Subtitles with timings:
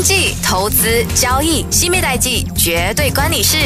[0.00, 3.58] 经济、投资、交易，新米代记绝对关你事。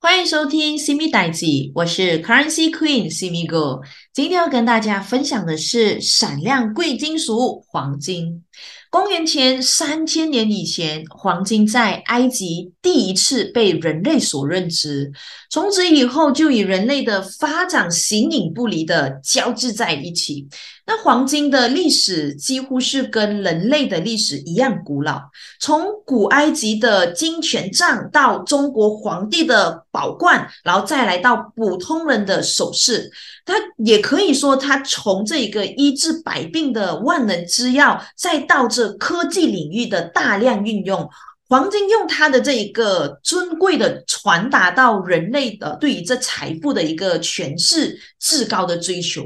[0.00, 3.82] 欢迎收听《新米代记》，我是 Currency Queen 西米 Go。
[4.12, 8.42] 今天要跟大家分享的是闪亮贵金属——黄金。
[8.90, 15.12] 公元前三千年以前，黄金在埃及第一次被人类所认知，
[15.48, 20.48] 从此以后就与人类的发展形影不离的交织在一起。
[20.90, 25.20] 那黄金的历史几乎是跟人类的历史一样古老，
[25.60, 33.08] 从古埃及的金权杖到中国皇帝的宝冠，然后再来到普通人的首饰，
[33.44, 41.08] 它也可以说，它从这一个医治百病的万能之药，再到这科技领域的大量运用。
[41.50, 49.24] 黄金用它的这一个尊贵的传达到人类的对于这财富的一个诠释至高的追求。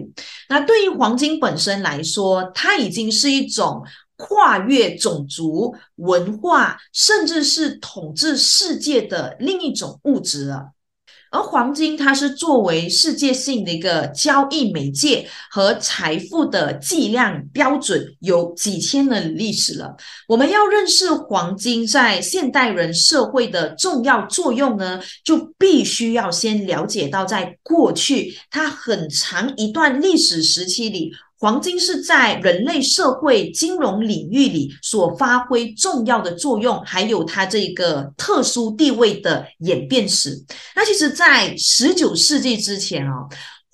[0.49, 3.85] 那对于黄金本身来说，它已经是一种
[4.17, 10.71] 跨越种族、文化，甚至是统治世界的另一种物质了。
[11.35, 19.97] 而黄金，它是作为世界性的一个交易媒介和财富的计量标准，有几千年的历史了。
[20.29, 31.13] 我们要认识黄金在现代人社会的重要作用呢，就必须要先了解到，在过去它很长一段历史时期里。
[31.39, 40.43] 黄金是在人类社会金融领域里所发挥重要的作用，还有它这个特殊地位的演变史。
[40.75, 43.13] 那其实，在十九世纪之前啊。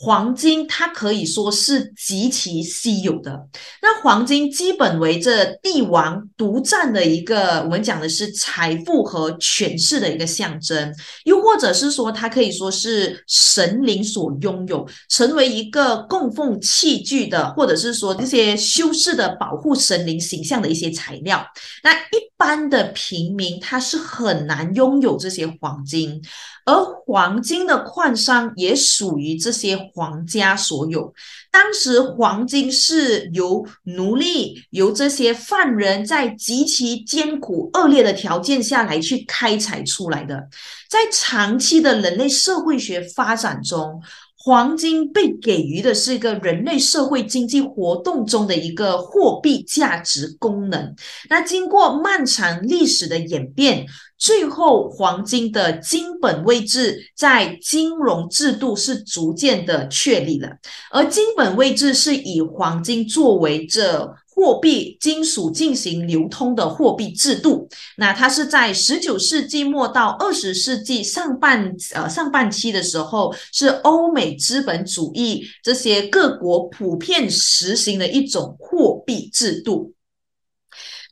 [0.03, 3.39] 黄金它可以说是极其稀有的。
[3.83, 10.91] 那黄金基本为这帝王独占的一个，我们讲的是财富和权势的一个象征，
[11.25, 21.47] 又或者是说它可以说是神灵所拥有，成为一个供奉器具的，或者是说这些修饰的保护神灵形象的一些材料。
[21.84, 26.23] 那一般的平民他是很难拥有这些黄金。
[26.67, 31.12] 而黄金的矿商也属于这些皇家所有。
[31.51, 40.49] 当时黄金是由奴隶、由这些犯人在极其艰苦恶劣的条件下来去开采出来的。
[40.89, 44.03] 在长期的人类社会学发展中，
[44.43, 50.95] 黄金被给予的是一个人类社会经济活动中的一个货币价值功能。
[51.28, 53.87] 那经过漫长历史的演变。
[54.17, 60.59] 最后，黄金的金本位制在金融制度是逐渐的确立了，
[60.91, 67.69] 而金本位制是以黄金作为这货币金属进行流通的货币制度。
[67.99, 79.93] 那它是在十九世纪末到二十世纪上半呃上半期的时候，是欧美资本主义这些各国普遍实行的一种货币制度。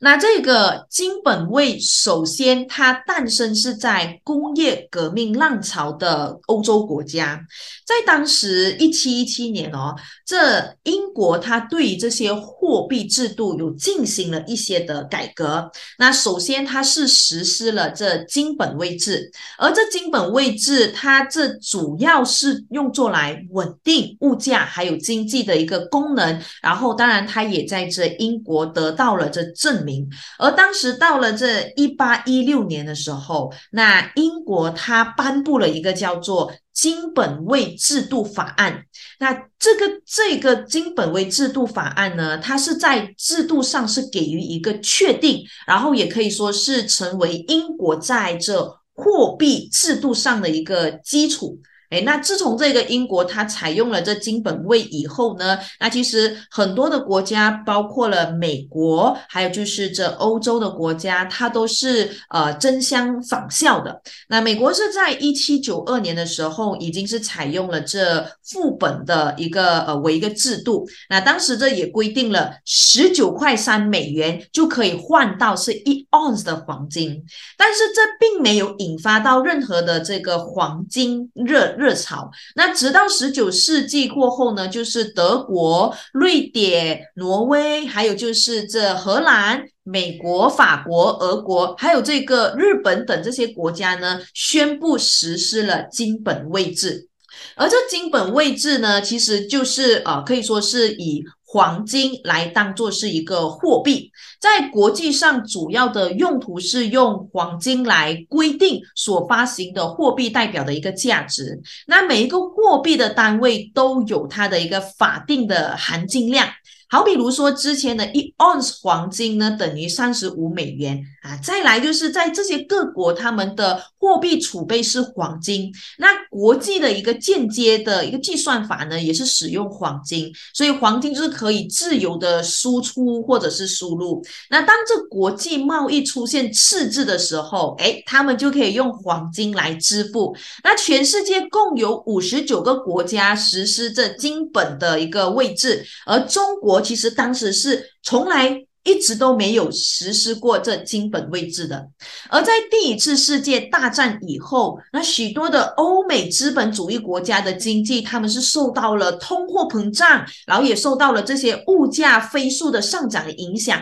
[0.01, 7.45] 那这个金本位，首先它诞生是在工业革命浪潮的欧洲国家，
[7.85, 9.93] 在当时一七一七年哦，
[10.25, 15.69] 这英国它对于这些货币制度有进行了一些的改革。
[15.97, 26.41] 那首先它是实施了这金本位制，而这金本位制它这主要是用作来稳定物价还有经济的一个功能。
[26.61, 29.88] 然后当然它也在这英国得到了这证。
[30.37, 38.83] 而当时到了这一八一六年的时候，那英国它颁布了一个叫做金本位制度法案。
[39.19, 51.59] 那这个这个金本位制度法案呢，它是在制度上是给予一个确定，然后也可以说是成为英国在这货币制度上的一个基础。
[51.89, 63.99] 哎，那自从这个英国它采用了这金本位以后呢，那其实很多的国家，包括了美国，还有就是这欧洲的国家，它都是呃争相仿效的。
[64.27, 70.87] 那美国是在一七九二年的时候，已经是采用了这副本的一个呃为一个制度。
[71.09, 77.23] 那当时这也规定了十九块三美元就可以换到是一盎司的黄金，
[77.57, 81.78] 但是这并没有引发到任何的这个黄金热。
[81.79, 82.29] 热潮。
[82.55, 97.07] 那直到十九世纪过后呢，就是德国、瑞典、挪威，还有就是这荷兰、美国、法国、俄国，还有这个日本等这些国家呢，宣布实施了金本位制。
[97.55, 101.23] 而这金本位制呢，其实就是呃，可以说是以。
[101.51, 111.59] 黄金来当做是一个货币，在国际上主要的用途是用黄金来规定所发行的货币代表的一个价值。
[111.87, 116.47] 那每一个货币的单位都有它的一个法定的含金量。
[116.91, 121.37] 好比如说之前的一盎司黄金呢，等于三十五美元啊。
[121.43, 134.23] 再来就是在这些各国，他们的货币储备是黄金，那国际的一个间接的一个计算法呢，也是使用黄金，所以黄金就是可以自由的输出或者是输入。
[134.49, 140.35] 那当这国际贸易出现赤字的时候，哎，他们就可以用黄金来支付。
[140.63, 148.65] 那全世界共有五十九个国家实施这金本的一个位置，而中国其实当时是从来。
[148.89, 151.87] 一直都没有实施过这金本位制的，
[152.29, 163.79] 而在第一次世界大战以后，那许多的欧美资本主义国家的经济，他们是受到了通货膨胀，然后也受到了这些物价飞速的上涨的影响。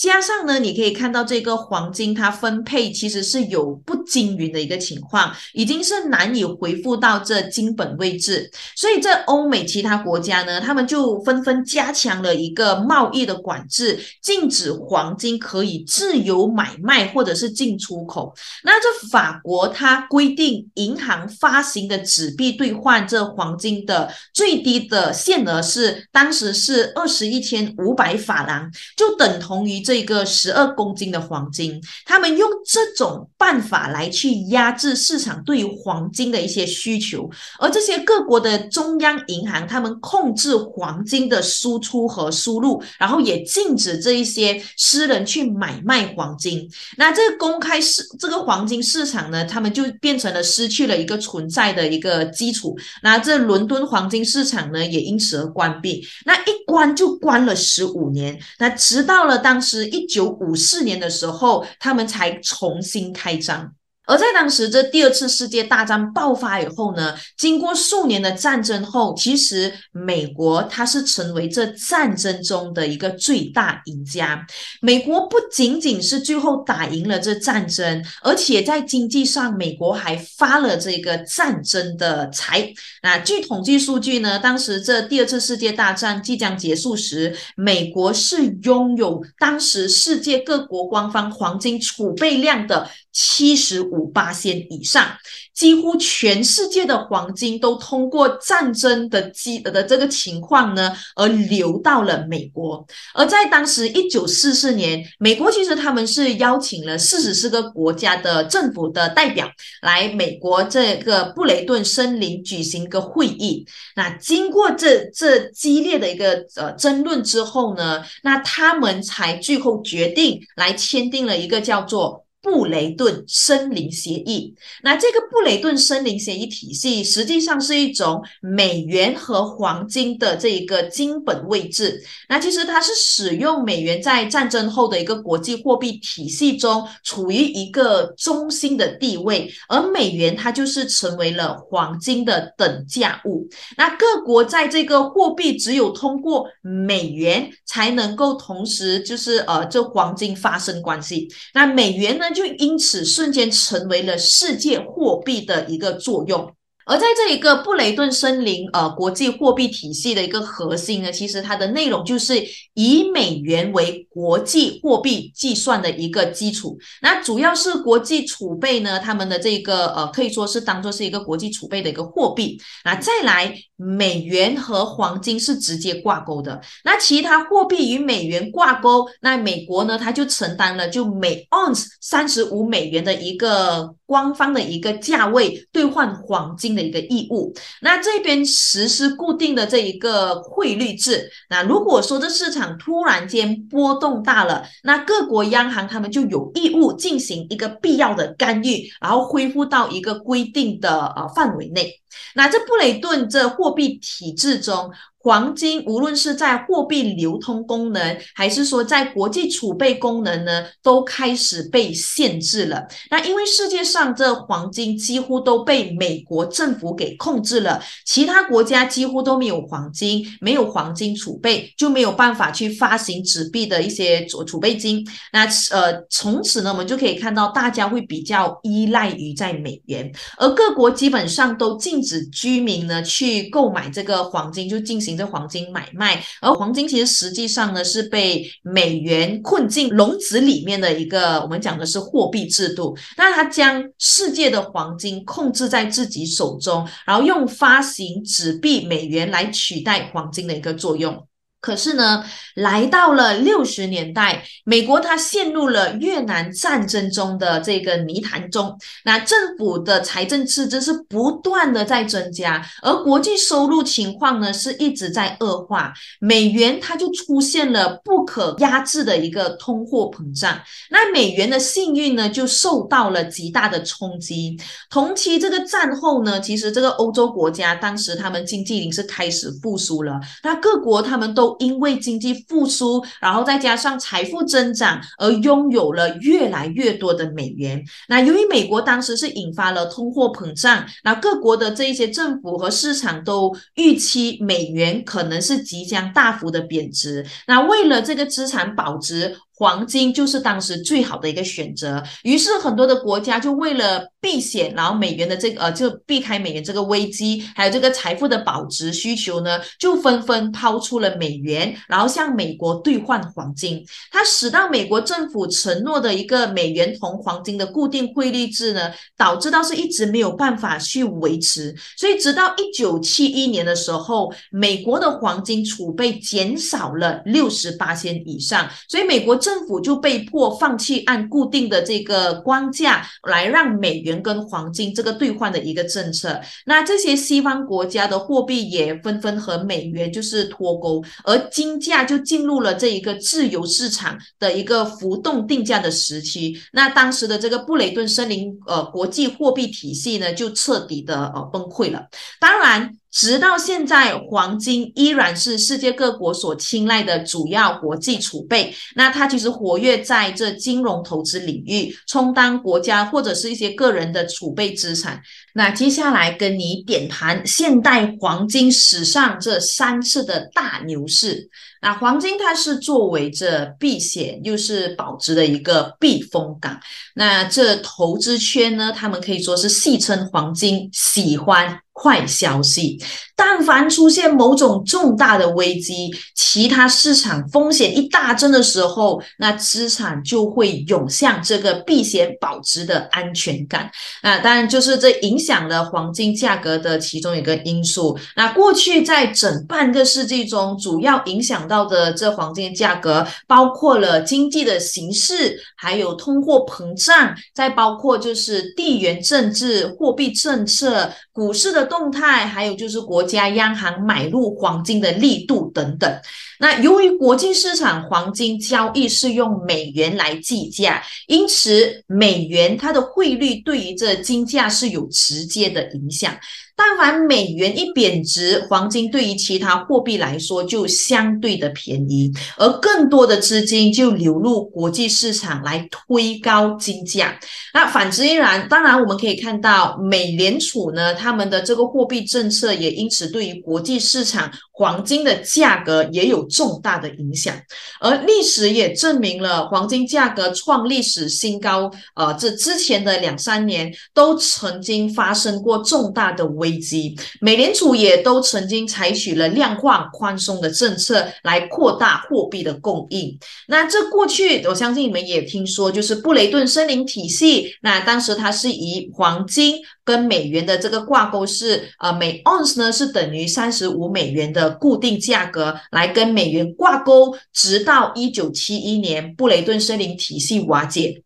[0.00, 8.50] 加上呢，你可以看到这个黄金它分配其实是有不均匀的一个情况，已经是难以恢复到这金本位制。
[8.74, 18.34] 所以这欧美其他国家呢，他们就纷纷加强了一个贸易的管制，禁止黄金可以自由买卖或者是进出口。
[18.64, 29.89] 那这法国它规定，银行发行的纸币兑换这黄金的最低的限额是当时是二十一千五百法郎，就等同于。
[29.90, 37.28] 这个十二公斤的黄金，他们用这种办法来去压制市场对于黄金的一些需求，
[37.58, 46.70] 而这些各国的中央银行，他们控制黄金的输出和输入，然后也禁止这一些私人去买卖黄金。
[46.96, 52.78] 那这个公开市这个黄金市场呢，他们就变成了失去了一个存在的一个基础。
[53.02, 56.06] 那这伦敦黄金市场呢，也因此而关闭。
[56.26, 58.38] 那一关就关了十五年。
[58.60, 59.79] 那直到了当时。
[59.86, 63.74] 一九五四年的时候，他们才重新开张。
[64.10, 74.44] 而在当时这第二次世界大战爆发以后呢，经过数年的战争后，其实美国它是成为这战争中的一个最大赢家。
[74.80, 82.74] 美国不仅仅是最后打赢了这战争，而且在经济上，美国还发了这个战争的财。
[83.04, 92.90] 那据统计数据呢，当时这第二次世界大战即将结束时，美国是拥有当时世界各国官方黄金储备量的。
[93.12, 95.06] 七十五八仙以上，
[95.54, 102.86] 几乎全世界的黄金都通过战争的机的这个情况呢，而流到了美国。
[103.14, 109.50] 而在当时一九四四年，美国其实他们是邀请了四十四个国家的政府的代表
[109.82, 113.66] 来美国这个布雷顿森林举行一个会议。
[113.96, 122.24] 那经过这这激烈的一个呃争论之后呢，那他们才最后决定来签订了一个叫做。
[122.42, 132.02] 布雷顿森林协议，那这个布雷顿森林协议体系实际上是一种美元和黄金的这一个金本位制。
[132.30, 143.46] 那其实它是使用美元在战争后的一个国际货币体系中处于一个中心的地位，而美元它就是成为了黄金的等价物。
[143.76, 151.28] 那各国在这个货币只有通过美元才能够同时就是呃这黄金发生关系。
[151.52, 152.29] 那美元呢？
[152.32, 156.54] 就因此瞬间成为了世界货币的一个作用。
[156.86, 162.42] 而在这一个布雷顿森林呃国际货币体系的一个核心呢，其实它的内容就是
[162.74, 166.78] 以美元为国际货币计算的一个基础。
[167.02, 172.60] 那主要是国际储备呢，他们的这个呃可以说是当做是一个国际储备的一个货币。
[172.84, 176.60] 那再来，美元和黄金是直接挂钩的。
[176.84, 186.80] 那其他货币与美元挂钩，那美国呢，它就承担了就每盎司三十五美元的一个官方的一个价位兑换黄金的。
[186.80, 191.30] 一个义务，那这边实施固定的这一个汇率制。
[191.50, 202.00] 那如果说这市场突然间波动大了，那各国央行他们就有义务进行一个必要的干预，然后恢复到一个规定的呃范围内。
[202.34, 204.90] 那这布雷顿这货币体制中。
[205.22, 212.86] 黄金无论是在货币流通功能，还是说在国际储备功能呢，都开始被限制了。
[213.10, 225.06] 那因为世界上这黄金几乎都被美国政府给控制了，其他国家几乎都没有黄金，没有黄金储备，就没有办法去发行纸币的一些储储备金。
[225.34, 235.09] 那呃，从此呢，我们就可以看到大家会比较依赖于在美元，而各国基本上都禁止居民呢去购买这个黄金，就进行。
[235.16, 242.96] 这黄金买卖，而黄金其实实际上呢是被美元困进笼子里面的一个，我们讲的是货币制度。
[243.16, 251.26] 那它将世界的黄金控制在自己手中，然后用发行纸币美元来取代黄金的一个作用。
[251.60, 252.24] 可是呢，
[252.54, 258.74] 来到了六十年代，美国它陷入了越南战争中的这个泥潭中，
[259.04, 270.58] 那政府的财政赤字是不断的在增加，而国际收入情况呢是一直在恶化，美元它就出现了不可压制的一个通货膨胀，
[270.90, 274.58] 那美元的信誉呢就受到了极大的冲击。
[274.88, 281.49] 同期这个战后呢，其实这个欧洲国家当时他们经济已经是开始复苏了，那各国他们都。
[281.58, 287.84] 因为经济复苏，然后再加上财富增长，而拥有了越来越多的美元。
[288.08, 297.26] 那由于美国当时是引发了通货膨胀，那各国的这一些政府和市场都预期美元可能是即将大幅的贬值。
[297.46, 299.36] 那为了这个资产保值。
[299.60, 313.84] 黄金就是当时最好的一个选择，于是很多的国家就为了避险，然后美元的这个呃，就避开美元这个危机，还有这个财富的保值需求呢，就纷纷抛出了美元，然后向美国兑换黄金。
[314.10, 321.76] 它使到美国政府承诺的一个美元同黄金的固定汇率制呢，导致到是一直没有办法去维持。
[321.98, 346.56] 所以直到一九七一年的时候，美国的黄金储备减少了六十八千以上，所以美国政政府就被迫放弃按固定的这个光价来让美元跟黄金这个兑换的一个政策，那这些西方国家的货币也纷纷和美元就是脱钩，而金价就进入了这一个自由市场的一个浮动定价的时期。
[346.72, 352.06] 那当时的这个布雷顿森林呃国际货币体系呢，就彻底的呃崩溃了。
[352.38, 352.96] 当然。
[353.10, 358.74] 直到现在，黄金依然是世界各国所青睐的主要国际储备。
[358.94, 365.20] 那它其实活跃在这金融投资领域，充当国家或者是一些个人的储备资产。
[365.54, 371.50] 那接下来跟你点盘现代黄金史上这三次的大牛市。
[371.80, 376.78] 那黄金它是作为这避险又是保值的一个避风港。
[377.14, 381.80] 那这投资圈呢，他们可以说是戏称黄金喜欢。
[382.02, 382.98] 坏消息，
[383.42, 393.90] 但凡出现某种重大的危机，其他市场风险一大增的时候，那资产就会涌向这个避险保值的安全感。
[394.22, 398.18] 那当然就是这影响了黄金价格的其中一个因素。
[398.36, 411.80] 那过去在整半个世纪中，主要影响到的这黄金价格，包括了经济的形势，还有通货膨胀，再包括就是地缘政治、货币政策、股市的。
[411.90, 416.20] 动态，还有就是国家央行买入黄金的力度等等。
[416.60, 426.36] 那由于国际市场黄金交易是用美元来计价，因此美元它的汇率对于这金价是有直接的影响。
[426.76, 437.38] 但凡美元一贬值，黄金对于其他货币来说就相对的便宜，而更多的资金就流入国际市场来推高金价。
[437.74, 438.66] 那反之亦然。
[438.68, 444.50] 当然，我们可以看到美联储呢，他们的这个货币政策也因此对于国际市场
[444.80, 447.54] 黄金的价格也有重大的影响。
[448.00, 456.80] 而历史也证明了，黄金价格创历史新高，呃，这之前的两三年都曾经发生过重大的危。
[456.80, 463.38] 机，美联储也都曾经采取了量化宽松的政策来扩大货币的供应。
[463.68, 467.76] 那这过去，我相信你们也听说，就是布雷顿森林体系。
[467.82, 469.76] 那当时它是以黄金
[470.10, 481.22] 跟美元的这个挂钩是，呃，每盎司呢是等于三十五美元的固定价格来跟美元挂钩，直到一九七一年布雷顿森林体系瓦解。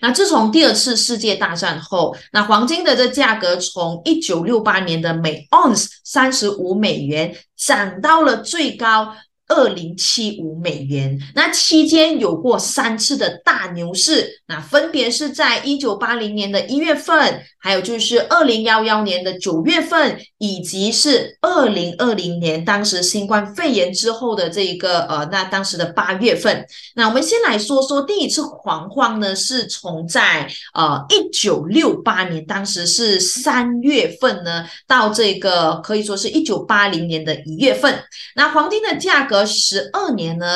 [0.00, 9.16] 那自从第二次世界大战后，那黄金的这价格从一九六八年的每盎司三十五美元涨到了最高。
[9.48, 26.66] 二零七五美元，那期间有过三次的大牛市，那分别是在一九八零年的一月份，还有就是二零幺幺年的九月份，以及是二零二零年当时新冠肺炎之后的这一个呃，那当时的八月份。
[26.94, 37.98] 那我们先来说说第一次狂欢呢，是从在呃一九六八年，当时是三月份呢，到这个可以说是一九八零年的一月份，
[38.34, 39.37] 那黄金的价格。
[39.44, 40.46] 十二年呢，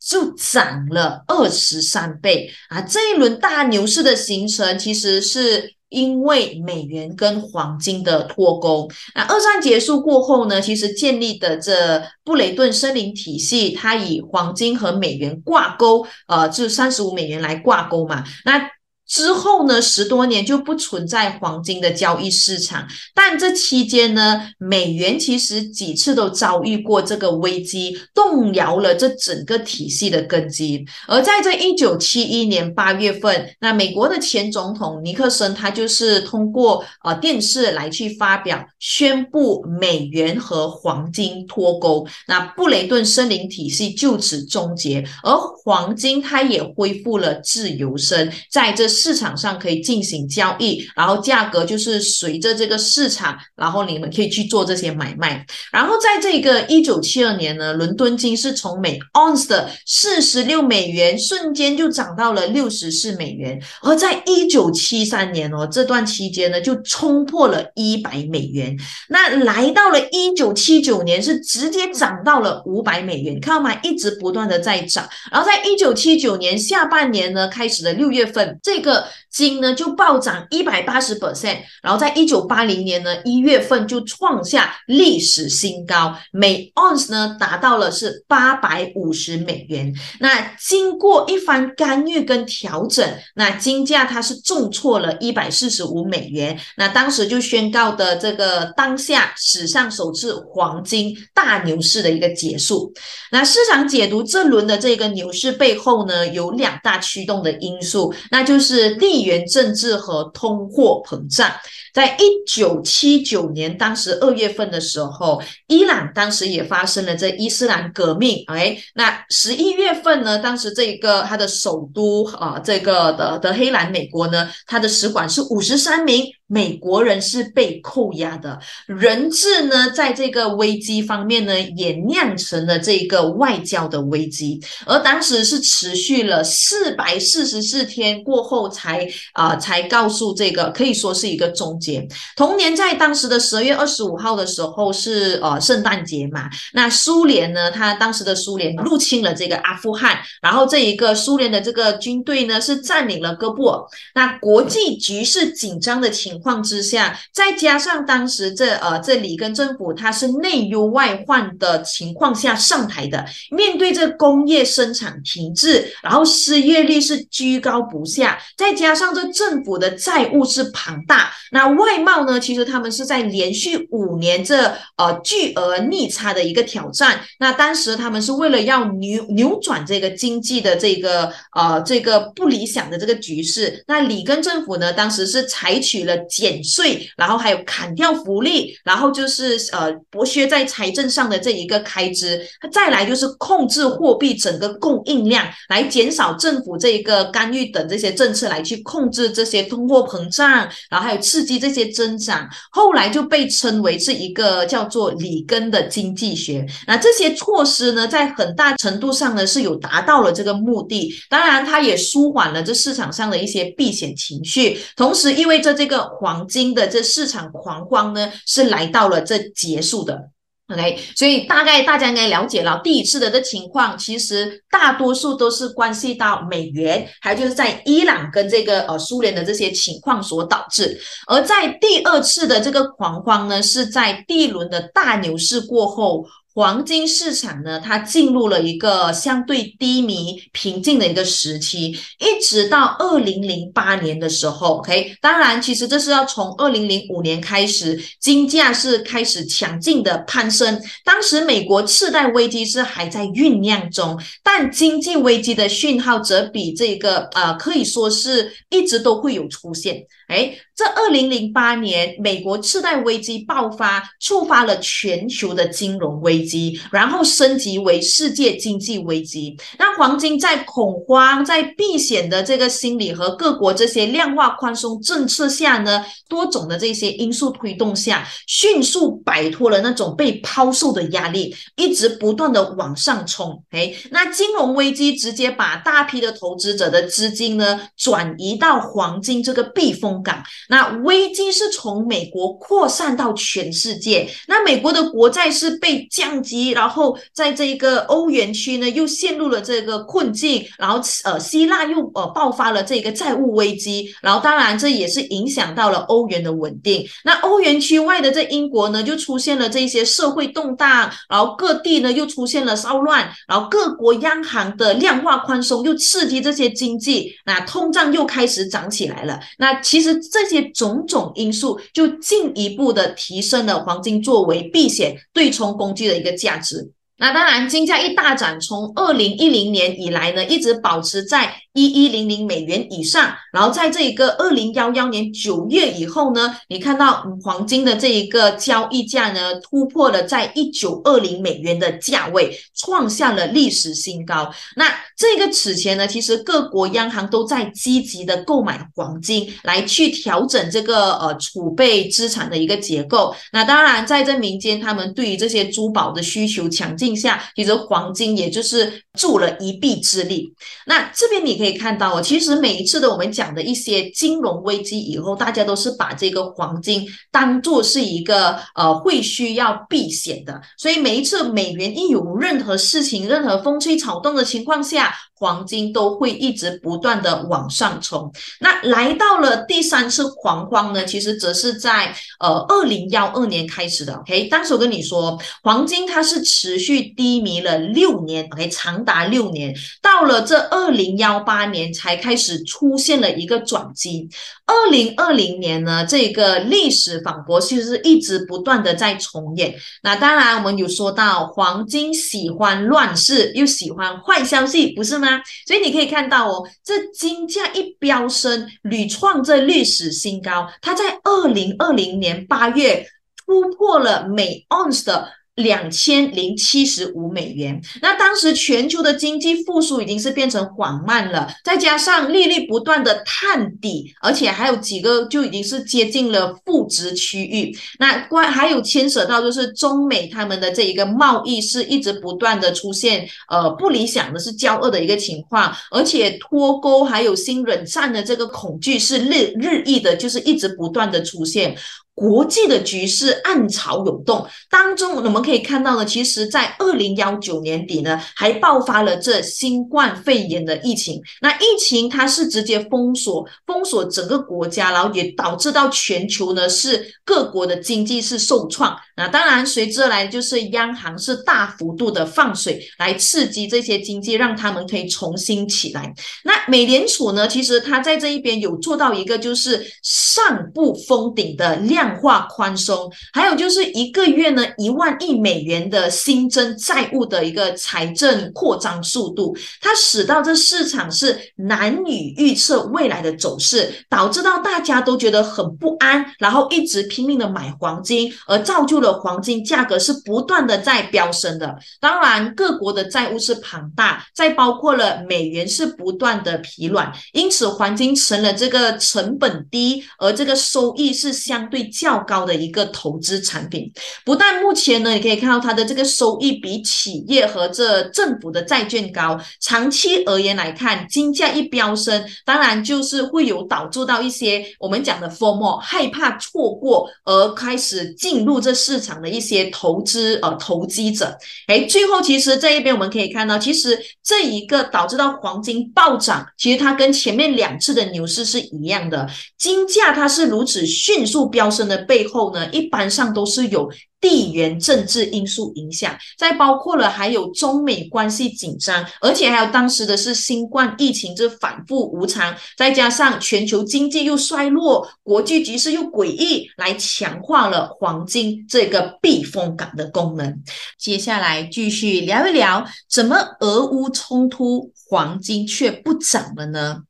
[0.00, 2.80] 就涨了二十三倍啊！
[2.82, 8.90] 这一轮大牛市的形成，其实是因为美元跟黄金的脱钩。
[9.14, 18.24] 那二战结束过后呢，其实建立的这布雷顿森林体系，它以黄金和美元挂钩，呃，就三十五美元来挂钩嘛。
[18.44, 18.68] 那
[19.12, 22.88] 之后呢，十多年就不存在黄金的交易市场。
[23.14, 30.86] 但这期间呢，美元其实几次都遭遇过这个危机，动摇了这整个体系的根基。
[31.06, 55.44] 而在这一九七一年八月份，那美国的前总统尼克森他就是通过呃电视来去发表宣布美元和黄金脱钩，那布雷顿森林体系就此终结，而黄金它也恢复了自由身，在这市场上可以进行交易，然后价格就是随着这个市场，然后你们可以去做这些买卖。
[55.72, 68.76] 然后在这个一九七二年呢，伦敦金是从每盎司的四十六美元瞬间就涨到了六十四美元，而在一九七三年哦，这段期间呢就冲破了一百美元。
[69.08, 73.74] 那来到了一九七九年是直接涨到了五百美元，看到吗？
[73.82, 75.08] 一直不断的在涨。
[75.32, 78.91] 然后在一九七九年下半年呢，开始的六月份，这个
[79.30, 81.58] 金呢就暴涨一百八十 percent。
[81.82, 89.92] 然后在一九八零年呢一月份就创下历史新高，每盎司呢达到了是八百五十美元。
[90.20, 96.58] 那经过一番干预跟调整，那金价它是重挫了一百四十五美元。
[96.76, 102.92] 那当时就宣告的这个当下史上首次黄金大牛市的一个结束。
[103.30, 111.52] 那市场解读这轮的这个牛市背后呢，有两大驱动的因素，那就是是地缘政治和通货膨胀。
[111.92, 118.42] 在一九七九年，当时二月份的时候，伊朗当时也发生了这伊斯兰革命。
[118.46, 126.24] 哎，那十一月份呢，当时这一个它的首都啊，这个的德黑兰，美国呢，它的使馆是五十三名。
[126.52, 142.06] 美国人是被扣押的，人质呢，在这个危机方面呢，也酿成了这个外交的危机，而当时是持续了四百四十四天过后才啊，才告诉这个可以说是一个终结。
[142.36, 153.82] 同年在当时的十二月二十五号的时候是呃圣诞节嘛，那苏联呢，他当时的苏联入侵了这个阿富汗，然后这一个苏联的这个军队呢是占领了戈布尔，
[154.14, 156.41] 那国际局势紧张的情。
[156.42, 174.64] 况之下，再加上当时这呃这里根政府它是内忧外患的情况下上台的，面对这工业生产停滞，然后失业率是居高不下，再加上这政府的债务是庞大，那外贸呢，其实他们是在连续五年这
[174.96, 186.16] 呃巨额逆差的一个挑战，那当时他们是为了要扭扭转这个经济的这个呃这个不理想的这个局势，那里根政府呢，当时是采取了。
[186.32, 192.40] 减税，然后还有砍掉福利，然后就是呃剥削在财政上的这一个开支，
[192.72, 206.66] 再来就是控制货币整个供应量，来减少政府这一个干预等这些政策来去控制这些通货膨胀，然后还有刺激这些增长，后来就被称为是一个叫做里根的经济学。
[206.86, 216.11] 那这些措施呢，在很大程度上呢是有达到了这个目的，当然它也舒缓了这市场上的一些避险情绪，同时意味着这个。
[216.18, 220.30] 黄金的这市场狂欢呢，是来到了这结束的
[220.68, 236.24] ，OK，所以大概大家应该了解了第一次的这情况，其实大多数都是关系到美元，还有就是在伊朗跟这个呃苏联的这些情况所导致，而在第二次的这个狂欢呢，是在第一轮的大牛市过后。
[236.54, 250.78] 黄金市场呢，它进入了一个相对低迷、平静的一个时期，一直到二零零八年的时候，OK，当然，其实这是要从二零零五年开始，金价是开始强劲的攀升。
[251.04, 260.04] 当时美国次贷危机是还在酝酿中，但经济危机的讯号则比这个呃，可以说是一直都会有出现。
[260.28, 269.56] 哎，这二零零八年美国次贷危机爆发，触发了全球的金融危机，然后升级为世界经济危机。
[269.78, 283.62] 那黄金在恐慌、在避险的这个心理和各国这些量化宽松政策下呢，多种的这些因素推动下，迅速摆脱了那种被抛售的压力，一直不断的往上冲。
[283.70, 290.12] 哎，那金融危机直接把大批的投资者的资金呢，转移到黄金这个避风。
[290.22, 307.06] 港那危机是从美国扩散到全世界，那美国的国债是被加降级，然后在这一个欧元区呢又陷入了这个困境，然后呃希腊又呃爆发了这个债务危机，然后当然这也是影响到了欧元的稳定。
[307.24, 319.38] 那欧元区外的这英国呢就出现了这些社会动荡，然后各地呢又出现了骚乱，然后各国央行的量化宽松又刺激这些经济，那通胀又开始涨起来了。
[319.58, 326.92] 那其实这些种种因素就进一步的提升了黄金作为避险对冲工具的一个价值。
[327.18, 333.34] 那当然，金价一大涨，从二零一零年以来呢，一直保持在一一零零美元以上。
[333.52, 344.52] 然后在这一个二零幺幺年九月以后呢，你看到黄金的这一个交易价呢，突破了在一九二零美元的价位，创下了历史新高。
[344.76, 353.34] 那这个此前呢，其实各国央行都在积极的购买黄金，来去调整这个呃储备资产的一个结构。
[353.52, 357.12] 那当然，在这民间，他们对于这些珠宝的需求强劲。
[357.22, 360.52] 下，其实黄金也就是助了一臂之力。
[360.86, 370.60] 那这边你可以看到我，其实每一次的我们讲的一些金融危机以后，大家都是把这个黄金当做是一个呃会需要避险的。
[370.76, 378.32] 所以每一次美元一有任何事情、任何风吹草动的情况下，黄金都会一直不断的往上冲。
[378.60, 384.14] 那来到了第三次狂欢呢，其实则是在呃二零幺二年开始的。
[384.14, 394.28] OK，当时我跟你说，黄金它是持续低迷了六年，OK，长达六年，到了这二零幺八年才开始出现了一个转机。
[394.72, 399.74] 二零二零年呢，这个历史仿佛其实是一直不断的在重演。
[400.02, 405.42] 那当然，我们有说到黄金喜欢乱世，又喜欢坏消息，不是吗？
[405.66, 410.66] 所以你可以看到哦，这金价一飙升，屡创这历史新高。
[410.80, 413.06] 它在二零二零年八月
[413.44, 415.28] 突破了每盎司的。
[415.56, 417.80] 两千零七十五美元。
[418.00, 427.76] 那当时全球的经济复苏已经是变成缓慢了，再加上利率不断的探底，而且还有几个就已经是接近了负值区域。
[427.98, 441.76] 那关还有牵涉到就是中美他们的这一个贸易是一直不断的出现呃不理想的是交恶的一个情况，而且脱钩还有新冷战的这个恐惧是日日益的，就是一直不断的出现。
[442.14, 451.20] 国际的局势暗潮涌动当中，我们可以看到呢，其实，在二零幺九年底呢，还爆发了这新冠肺炎的疫情。
[451.40, 458.94] 那疫情它是直接封锁封锁整个国家，然后也导致到全球呢是各国的经济是受创。
[459.16, 466.12] 那当然随之而来就是央行是大幅度的放水来刺激这些经济，让他们可以重新起来。
[466.44, 472.01] 那美联储呢，其实它在这一边有做到一个就是上不封顶的量。
[472.02, 491.76] 量化宽松，还有就是一个月呢一万亿美元的新增债务的一个财政扩张速度，它使到这市场是难以预测未来的走势，导致到大家都觉得很不安，然后一直拼命的买黄金，而造就了黄金价格是不断的在飙升的。
[492.00, 501.91] 当然，各国的债务是庞大，再包括了美元是不断的疲软，因此黄金成了这个成本低，而这个收益是相对。
[501.92, 503.92] 较高的一个投资产品，
[504.24, 521.36] 不但目前呢，你可以看到它的这个收益比企业和这政府的债券高，长期而言来看，金价一飙升，当然就是会有导致到一些我们讲的 formal 害怕错过而开始进入这市场的一些投资呃投机者。
[521.66, 529.28] 哎，最后其实这一边我们可以看到，其实这一个导致到黄金暴涨，其实它跟前面两次的牛市是一样的，
[529.58, 531.81] 金价它是如此迅速飙升。
[531.88, 533.90] 的背后呢，一般上都是有
[534.22, 550.62] 地缘政治因素影响，再包括了还有中美关系紧张，而且还有当时的是新冠疫情这反复无常，再加上全球经济又衰落，国际局势又诡异，来强化了黄金这个避风港的功能。
[550.96, 557.02] 接下来继续聊一聊，怎么俄乌冲突黄金却不涨了呢？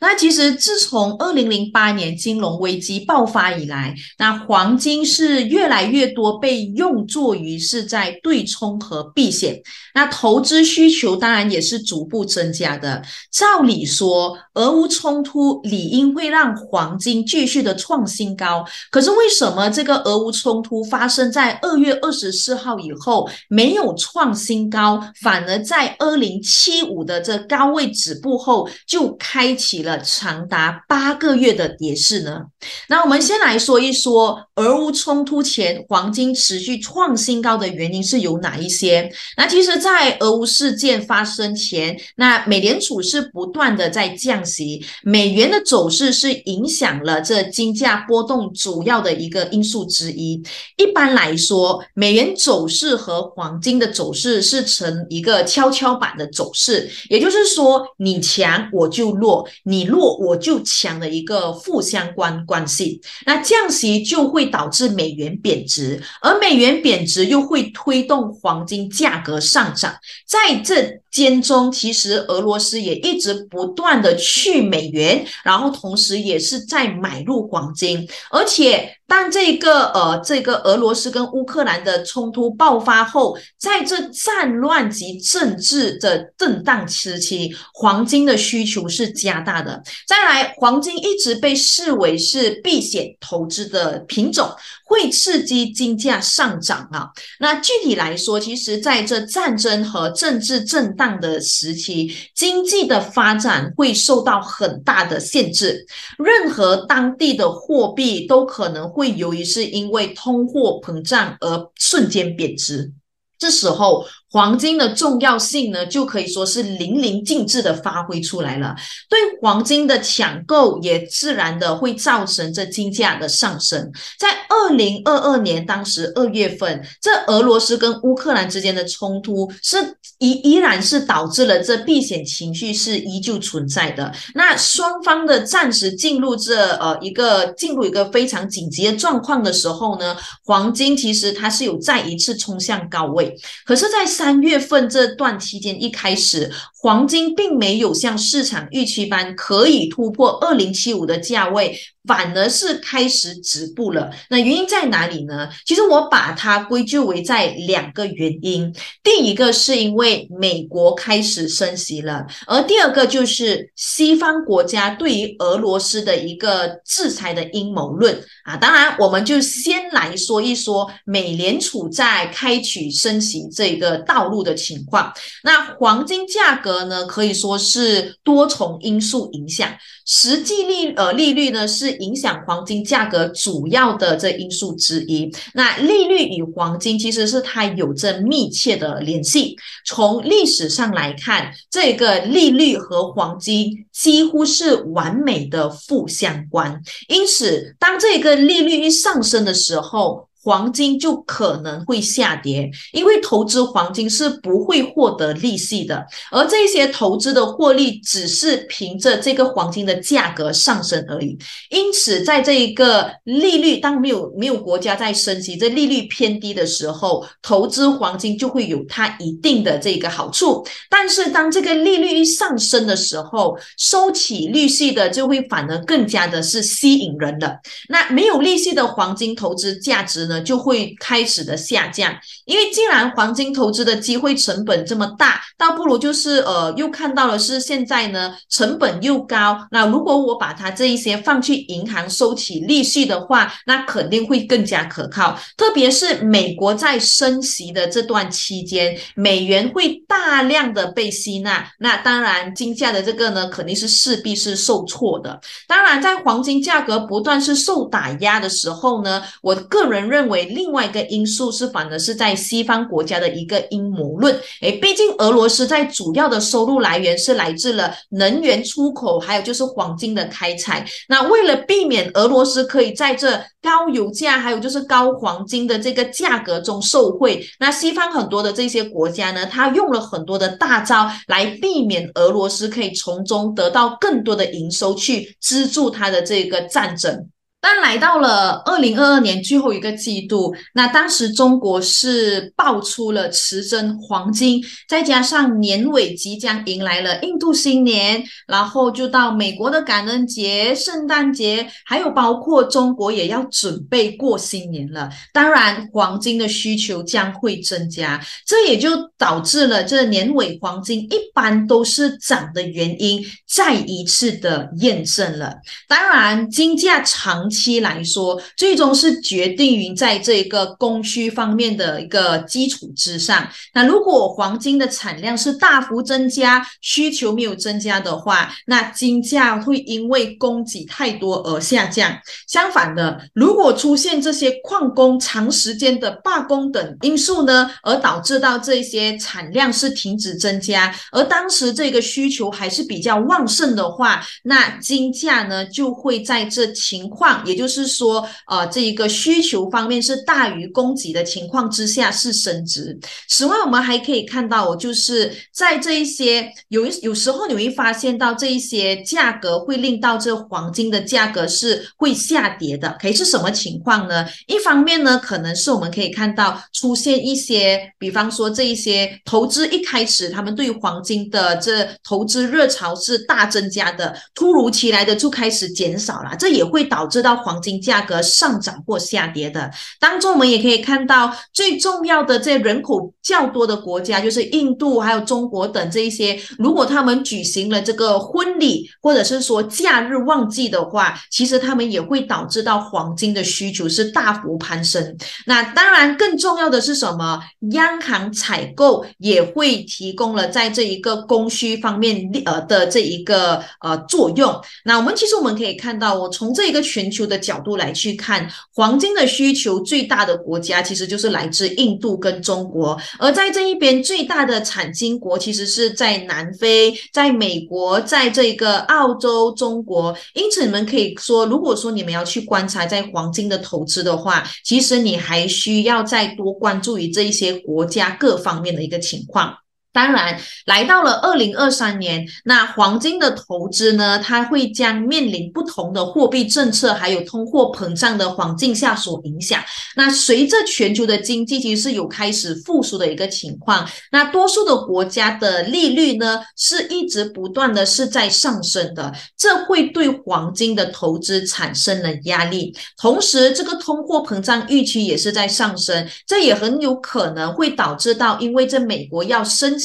[0.00, 9.60] 那其实自从二零零八年金融危机爆发以来，那黄金是越来越多被用作于是在对冲和避险。
[9.94, 13.02] 那投资需求当然也是逐步增加的。
[13.32, 18.64] 照理说，俄乌冲突理应会让黄金继续的创新高。
[18.90, 29.48] 可是为什么这个俄乌冲突发生在二月二十四号以后没有创新高，反而在二零七五的这高位止步后就开？
[29.58, 32.42] 启了长达八个月的跌势呢？
[32.88, 39.12] 那我们先来说一说俄乌冲突前黄金持续创新高的原因是有哪一些？
[39.36, 50.42] 那其实，在俄乌事件发生前，那美联储是不断的在降息，美元的走势是影响了这金价波动主要的一个因素之一。
[50.78, 63.02] 一般来说，美元走势和黄金的走势是成一个跷跷板的走势，也就是说，你强我就弱，你弱我就强的一个负相关关系。
[63.26, 69.94] 那降息就会导致美元贬值，而美元贬值又会推动黄金价格上涨，
[70.26, 71.00] 在这。
[71.10, 89.82] 间中，其实俄罗斯也一直不断的去美元，然后同时也是在买入黄金，而且当这个呃这个俄罗斯跟乌克兰的冲突爆发后，在这战乱及政治的震荡时期，黄金的需求是加大的。
[90.06, 94.48] 再来，黄金一直被视为是避险投资的品种。
[94.88, 97.10] 会刺激金价上涨啊！
[97.38, 105.86] 那具体来说，其实在这战争和政治震荡的时期，经济的发展会受到很大的限制，
[106.18, 112.90] 任何当地的货币都可能会由于是因为通货膨胀而瞬间贬值。
[113.38, 118.74] 这时候，黄金的重要性呢，就可以说是淋漓尽致的发挥出来了。
[119.08, 123.90] 对黄金的抢购，也自然的会造成这金价的上升。
[124.18, 134.12] 在二零二二年，当时二月份，这俄罗斯跟乌克兰之间的冲突是依依然是导致了这避险情绪是依旧存在的。
[134.34, 140.14] 那双方的暂时进入这呃一个进入一个非常紧急的状况的时候呢，
[140.44, 146.50] 黄金其实它是有再一次冲向高位，可是，在三月份这段期间一开始，
[146.82, 151.78] 黄金并没有像市场预期般可以突破二零七五的价位。
[152.08, 155.50] 反而是开始止步了，那原因在哪里呢？
[155.66, 158.74] 其实我把它归咎为在两个原因。
[159.02, 168.56] 第一个是因为美国开始升息了，而第二个就是西方国家对于俄罗斯的一个制裁的阴谋论啊。
[168.56, 175.12] 当然，我们就先来说一说美联储在开启升息这个道路的情况。
[175.44, 179.70] 那黄金价格呢，可以说是多重因素影响，
[180.06, 181.97] 实际利呃利率呢是。
[181.98, 189.56] 影响黄金价格主要的这因素之一，那利率与黄金其实是它有着密切的联系。
[189.84, 196.80] 从历史上来看，这个利率和黄金几乎是完美的负相关。
[197.08, 211.36] 因此，当这个利率一上升的时候，黄金就可能会下跌，因为投资黄金是不会获得利息的，而这些投资的获利只是凭着这个黄金的价格上升而已。
[211.68, 220.66] 因此，在这一个利率当没有没有国家在升级，这利率偏低的时候，投资黄金就会有它一定的这个好处。
[220.88, 227.60] 但是，当这个利率一上升的时候，收起利息的就会反而更加的是吸引人的。
[227.90, 230.26] 那没有利息的黄金投资价值。
[230.28, 245.38] 呢就会开始的下降，因为既然黄金投资的机会成本这么大，倒不如就是呃又看到了是现在呢成本又高，那如果我把它这一些放去银行收起利息的话，那肯定会更加可靠。
[245.56, 255.40] 特别是美国在升息的这段期间，美元会大量的被吸纳，那当然金价的这个呢肯定是势必是受挫的。
[255.66, 260.17] 当然，在黄金价格不断是受打压的时候呢，我个人认。
[260.18, 264.36] 认为另外一个因素是，反而是在西方国家的一个阴谋论。
[264.62, 270.84] 诶，毕竟俄罗斯在主要的收入来源是来自了能源出口，还有就是黄金的开采。
[271.08, 287.28] 那为了避免俄罗斯可以在这高油价，还有就是高黄金的这个价格中受贿，那西方很多的这些国家呢，他用了很多的大招来避免俄罗斯可以从中得到更多的营收，去资助他的这个战争。
[287.70, 305.10] 但来到了二零二二年最后一个季度，那当时中国是爆出了持增黄金，再加上年尾即将迎来了印度新年，然后就到美国的感恩节、圣诞节，还有包括中国也要准备过新年了。
[305.34, 315.56] 当然，黄金的需求将会增加，这也就导致了这年尾黄金一般都是涨的原因再一次的验证了。
[315.86, 317.46] 当然，金价长。
[317.58, 323.48] 期来说，最终是决定于在这个供需方面的一个基础之上。
[323.74, 332.16] 那如果黄金的产量是大幅增加，需求没有增加的话，那金价会因为供给太多而下降。
[332.46, 352.98] 相反的，如果出现这些矿工长时间的罢工等因素呢，而导致到这些产量是停止增加，而当时这个需求还是比较旺盛的话，那金价呢就会在这情况，也就是说，呃，这一个需求方面是大于供给的情况之下是升值。
[353.28, 364.26] 此外，我们还可以看到，就是在这一些有有时候你会发现到这一些价格会令到这黄金的价格是会下跌的，可以是什么情况呢？
[364.46, 379.70] 一方面呢，可能是我们可以看到出现一些，比方说这一些投资一开始他们对黄金的这投资热潮是大增加的，突如其来的就开始减少了，这也会导致到黄金价格上涨或下跌的。
[379.98, 395.16] 当中我们也可以看到最重要的这人口较多的国家，就是印度还有中国等这一些，如果他们举行了这个婚礼或者是说假日旺季的话，其实他们也会导致到黄金的需求是大幅攀升。
[395.46, 397.40] 那当然更重要的是什么？
[397.72, 404.58] 央行采购也会提供了在这一个供需方面呃的这一个呃作用。
[404.84, 420.16] 那我们其实我们可以看到，我从这一个全球的角度来去看，黄金的需求最大的国家其实就是来自印度跟中国，而在这一边最大的产金国其实是在南非、在美国、在这个澳洲、中国。
[420.34, 429.54] 因此，你们可以说，如果说你们要去观察在黄金的投资的话，其实你还需要再多关注于这一些国家各方面的一个情况。
[429.98, 439.60] 当然，来到了二零二三年，那黄金的投资呢，它会将面临不同的货币政策，还有通货膨胀的环境下所影响。
[439.96, 452.72] 那随着全球的经济其实有开始复苏的一个情况，那多数的国家的利率呢，是一直不断的是在上升的，这会对黄金的投资产生了压力。
[452.96, 459.76] 同时，这个通货膨胀预期也是在上升，这也很有可能会导致到，因为这美国要升。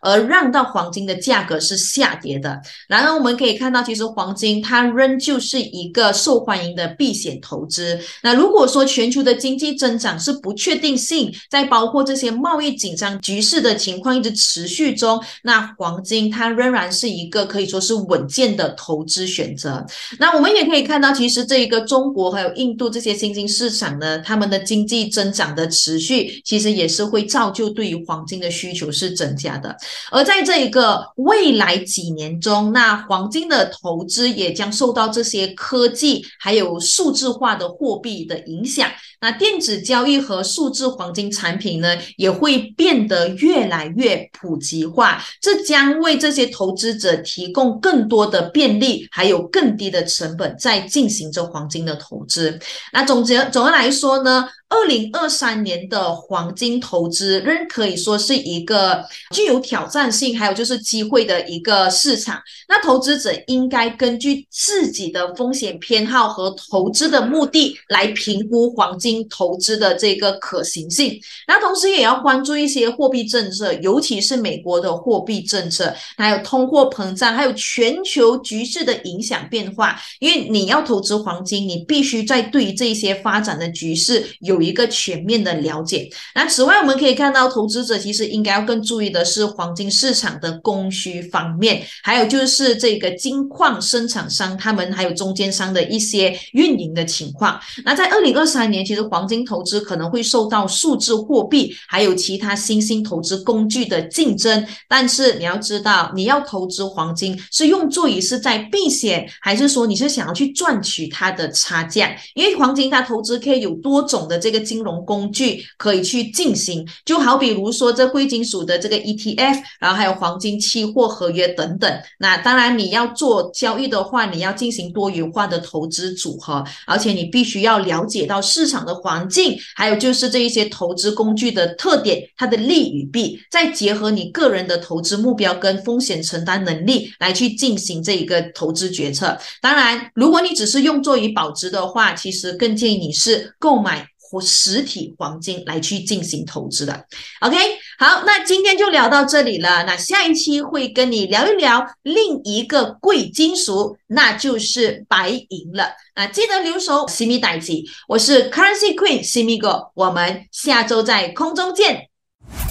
[0.00, 2.60] 而让到黄金的价格是下跌的。
[2.88, 7.98] 然而，我们可以看到，其实黄金它仍旧是一个受欢迎的避险投资。
[8.22, 19.84] 那如果说全球的经济增长是不确定性，在包括这些贸易紧张局势的情况一直持续中，那黄金它仍然是一个可以说是稳健的投资选择。
[20.18, 29.50] 那我们也可以看到，其实这一个中国还有印度这些新兴市场呢，他们的经济增长的持续，其实也是会造就对于黄金的需求是增加。
[29.60, 29.76] 的，
[30.10, 38.88] 而在这一个未来几年中，那黄金的投资也将受到这些科技还有数字化的货币的影响。
[39.20, 45.22] 那电子交易和数字黄金产品呢，也会变得越来越普及化。
[45.42, 52.58] 这将为这些投资者提供更多的便利，还有更低的成本，在进行着黄金的投资。
[52.94, 54.48] 那总结总的来说呢？
[54.72, 62.40] 二零二三年的黄金投资仍可以说是一个具有挑战性，还有就是机会的一个市场。
[62.68, 71.20] 那投资者应该根据自己的风险偏好和投资的目的来评估黄金投资的这个可行性。
[71.48, 80.00] 那同时也要关注一些货币政策，尤其是美国的货币政策，还有通货膨胀，还有全球局势的影响变化。
[80.20, 84.60] 因为你要投资黄金，你必须在对于这些发展的局势有。
[84.60, 86.06] 一个全面的了解。
[86.34, 97.60] 那此外，我们可以看到，投资者其实应该要更注意的是黄金市场的供需方面，还有就是这个金矿生产商他们还有中间商的一些运营的情况。
[97.84, 104.66] 那在二零二三年，其实黄金投资可能会受到数字货币还有其他新兴投资工具的竞争。
[104.88, 112.14] 但是你要知道，你要投资黄金是用作于是在避险，还是说你是想要去赚取它的差价？
[112.34, 122.02] 因为黄金它投资可以有多种的这个金融工具可以去进行，就好比如说这贵金属的这个 ETF，然后还有黄金期货合约等等。
[122.18, 139.38] 那当然你要做交易的话，你要进行多元化的投资组合，而且你必须要了解到市场的环境，还有就是这一些投资工具的特点，它的利与弊，再结合你个人的投资目标跟风险承担能力来去进行这一个投资决策。
[139.60, 144.06] 当然，如果你只是用作于保值的话，其实更建议你是购买。
[144.32, 147.04] 或实体黄金来去进行投资的
[147.40, 147.56] ，OK，
[148.02, 149.84] 好，那今天就聊到这里了。
[149.84, 155.90] 那下一期会跟你聊一聊另一个贵金属，那就是白银了。
[156.16, 162.08] 那记得留守西米代记，我是 Currency Queen 西米哥，我们下周在空中见。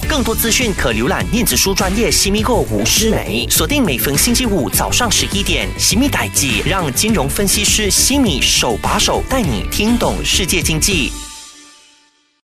[0.08, 11.12] 更多资讯可浏览电子书专业西米购吴诗梅，锁定每逢星期五早上十一点西米代记，让金融分析师西米手把手带你听懂世界经济。